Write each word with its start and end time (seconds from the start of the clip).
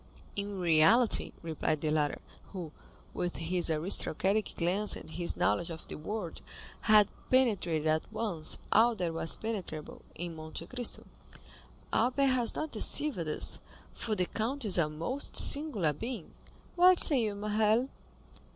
"In 0.35 0.59
reality," 0.59 1.31
replied 1.43 1.81
the 1.81 1.91
latter, 1.91 2.17
who, 2.53 2.71
with 3.13 3.35
his 3.35 3.69
aristocratic 3.69 4.55
glance 4.55 4.95
and 4.95 5.11
his 5.11 5.37
knowledge 5.37 5.69
of 5.69 5.87
the 5.89 5.93
world, 5.95 6.41
had 6.89 7.07
penetrated 7.29 7.85
at 7.85 8.11
once 8.11 8.57
all 8.71 8.95
that 8.95 9.13
was 9.13 9.35
penetrable 9.35 10.01
in 10.15 10.35
Monte 10.35 10.65
Cristo, 10.65 11.05
"Albert 11.93 12.25
has 12.33 12.55
not 12.55 12.71
deceived 12.71 13.19
us, 13.19 13.59
for 13.93 14.15
the 14.15 14.25
count 14.25 14.65
is 14.65 14.79
a 14.79 14.89
most 14.89 15.35
singular 15.37 15.93
being. 15.93 16.33
What 16.75 16.97
say 16.99 17.21
you, 17.21 17.35
Morrel!" 17.35 17.87